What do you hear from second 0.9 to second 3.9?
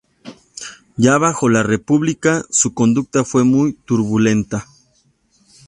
Ya bajo la República su conducta fue muy